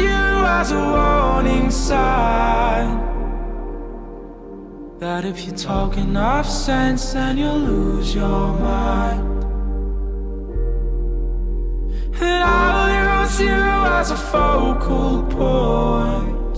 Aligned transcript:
as 0.00 0.72
a 0.72 0.78
warning 0.78 1.70
sign 1.70 2.98
that 4.98 5.24
if 5.24 5.44
you 5.44 5.52
talk 5.52 5.98
enough 5.98 6.48
sense, 6.48 7.12
then 7.12 7.36
you'll 7.36 7.58
lose 7.58 8.14
your 8.14 8.54
mind. 8.54 9.44
And 12.14 12.44
I'll 12.44 13.24
use 13.24 13.40
you 13.40 13.48
as 13.48 14.10
a 14.10 14.16
focal 14.16 15.24
point, 15.24 16.56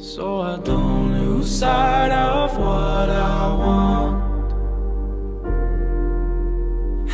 so 0.00 0.42
I 0.42 0.58
don't 0.58 1.18
lose 1.18 1.58
sight 1.58 2.12
of 2.12 2.56
what 2.56 3.10
I 3.10 3.48
want. 3.62 4.52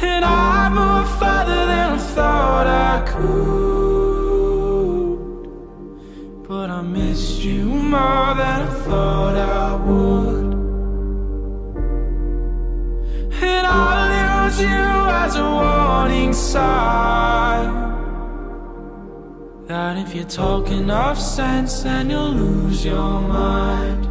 And 0.03 0.25
I 0.25 0.69
move 0.69 1.09
further 1.19 1.67
than 1.67 1.93
I 1.93 1.99
thought 1.99 2.67
I 2.67 3.11
could. 3.11 3.68
You 14.61 14.67
as 15.25 15.37
a 15.37 15.45
warning 15.45 16.33
sign. 16.33 17.69
That 19.67 19.99
if 19.99 20.15
you 20.15 20.25
talk 20.25 20.69
enough 20.69 21.19
sense, 21.21 21.83
then 21.83 22.11
you'll 22.11 22.31
lose 22.31 22.85
your 22.85 23.21
mind. 23.21 24.07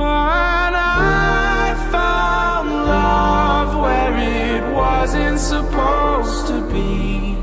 And 0.00 0.76
I 0.76 1.74
found 1.90 2.68
love 2.70 3.70
where 3.82 4.16
it 4.16 4.62
wasn't 4.74 5.38
supposed 5.38 6.46
to 6.48 6.60
be. 6.72 7.36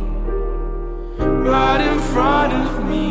Right 1.50 1.82
in 1.82 2.00
front 2.14 2.54
of 2.54 2.86
me. 2.86 3.10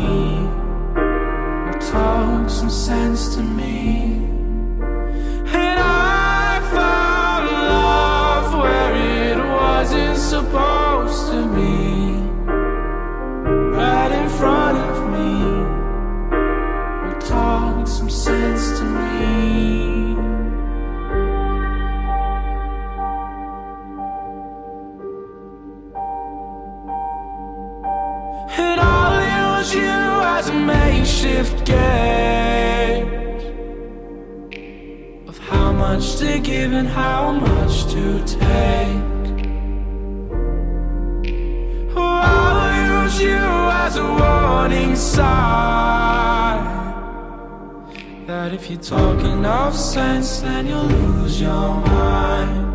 Talk 1.91 2.49
some 2.49 2.69
sense 2.69 3.35
to 3.35 3.43
me. 3.43 4.04
Some 17.85 18.09
sense 18.09 18.79
to 18.79 18.83
me. 18.83 20.15
And 28.57 28.79
I'll 28.81 29.59
use 29.59 29.73
you 29.73 29.81
as 30.35 30.49
a 30.49 30.53
makeshift 30.53 31.65
gauge 31.65 33.05
of 35.27 35.37
how 35.37 35.71
much 35.71 36.17
to 36.17 36.39
give 36.39 36.73
and 36.73 36.87
how 36.87 37.31
much 37.31 37.85
to 37.93 38.23
take. 38.25 39.03
Or 41.95 42.01
I'll 42.01 43.03
use 43.03 43.21
you 43.21 43.34
that 48.45 48.53
if 48.53 48.69
you 48.69 48.77
talk 48.77 49.19
enough 49.21 49.75
sense, 49.75 50.41
then 50.41 50.67
you'll 50.67 50.83
lose 50.83 51.41
your 51.41 51.81
mind. 51.87 52.74